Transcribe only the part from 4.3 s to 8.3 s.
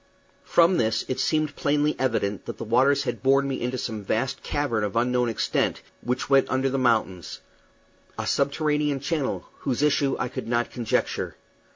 cavern of unknown extent, which went under the mountains a